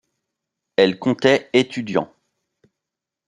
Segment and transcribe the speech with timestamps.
[0.77, 2.11] Elle comptait étudiants.